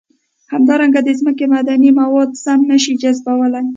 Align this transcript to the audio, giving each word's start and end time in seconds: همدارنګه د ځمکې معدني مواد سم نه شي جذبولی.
همدارنګه 0.53 0.99
د 1.03 1.09
ځمکې 1.19 1.45
معدني 1.51 1.91
مواد 1.99 2.29
سم 2.43 2.59
نه 2.69 2.77
شي 2.83 2.93
جذبولی. 3.01 3.65